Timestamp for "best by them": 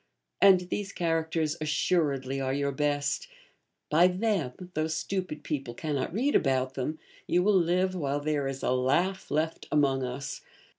2.71-4.53